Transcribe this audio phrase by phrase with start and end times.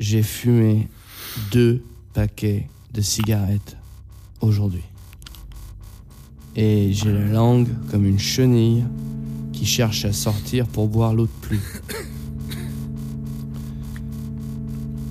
[0.00, 0.88] J'ai fumé
[1.52, 3.76] deux paquets de cigarettes
[4.40, 4.82] aujourd'hui.
[6.56, 8.82] Et j'ai la langue comme une chenille
[9.52, 11.60] qui cherche à sortir pour boire l'eau de pluie.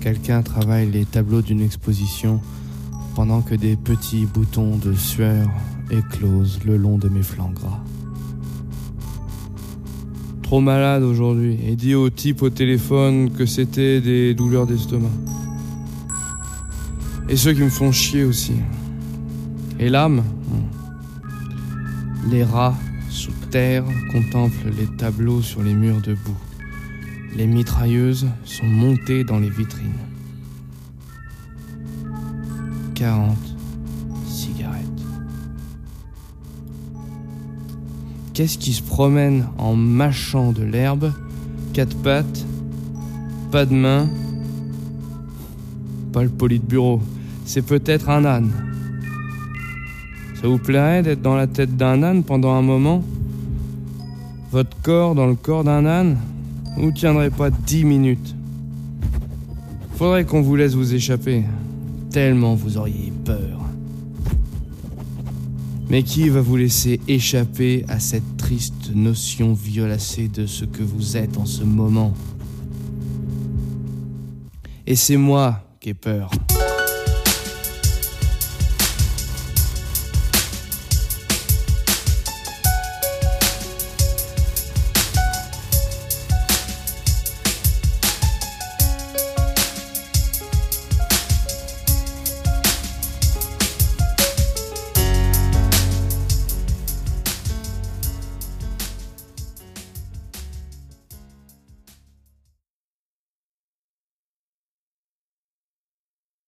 [0.02, 2.42] Quelqu'un travaille les tableaux d'une exposition
[3.14, 5.52] pendant que des petits boutons de sueur
[5.92, 7.84] éclosent le long de mes flancs gras.
[10.50, 15.12] Trop malade aujourd'hui et dit au type au téléphone que c'était des douleurs d'estomac.
[17.30, 18.54] Et ceux qui me font chier aussi.
[19.80, 20.24] Et l'âme
[22.32, 22.74] Les rats
[23.12, 26.40] sous terre contemplent les tableaux sur les murs debout.
[27.36, 29.94] Les mitrailleuses sont montées dans les vitrines.
[32.96, 33.38] 40
[38.40, 41.12] Qu'est-ce qui se promène en mâchant de l'herbe?
[41.74, 42.46] Quatre pattes,
[43.52, 44.08] pas de main,
[46.14, 47.02] pas le poli de bureau.
[47.44, 48.50] C'est peut-être un âne.
[50.42, 53.04] Ça vous plairait d'être dans la tête d'un âne pendant un moment?
[54.54, 56.16] Votre corps dans le corps d'un âne?
[56.78, 58.38] Vous tiendrez pas dix minutes.
[59.98, 61.44] Faudrait qu'on vous laisse vous échapper.
[62.10, 63.59] Tellement vous auriez peur.
[65.90, 71.18] Mais qui va vous laisser échapper à cette triste notion violacée de ce que vous
[71.18, 72.14] êtes en ce moment?
[74.86, 76.30] Et c'est moi qui ai peur.